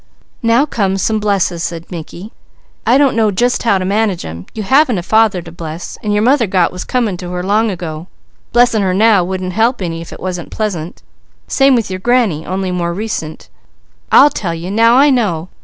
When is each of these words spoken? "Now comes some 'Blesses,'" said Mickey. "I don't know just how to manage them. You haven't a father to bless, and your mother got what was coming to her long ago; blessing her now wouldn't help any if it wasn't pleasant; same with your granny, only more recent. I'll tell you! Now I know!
"Now 0.41 0.65
comes 0.65 0.99
some 1.03 1.19
'Blesses,'" 1.19 1.61
said 1.61 1.91
Mickey. 1.91 2.31
"I 2.87 2.97
don't 2.97 3.15
know 3.15 3.29
just 3.29 3.61
how 3.61 3.77
to 3.77 3.85
manage 3.85 4.23
them. 4.23 4.47
You 4.55 4.63
haven't 4.63 4.97
a 4.97 5.03
father 5.03 5.43
to 5.43 5.51
bless, 5.51 5.95
and 6.01 6.11
your 6.11 6.23
mother 6.23 6.47
got 6.47 6.69
what 6.71 6.71
was 6.71 6.83
coming 6.85 7.17
to 7.17 7.29
her 7.33 7.43
long 7.43 7.69
ago; 7.69 8.07
blessing 8.51 8.81
her 8.81 8.95
now 8.95 9.23
wouldn't 9.23 9.53
help 9.53 9.79
any 9.79 10.01
if 10.01 10.11
it 10.11 10.19
wasn't 10.19 10.49
pleasant; 10.49 11.03
same 11.47 11.75
with 11.75 11.91
your 11.91 11.99
granny, 11.99 12.47
only 12.47 12.71
more 12.71 12.95
recent. 12.95 13.47
I'll 14.11 14.31
tell 14.31 14.55
you! 14.55 14.71
Now 14.71 14.95
I 14.95 15.11
know! 15.11 15.49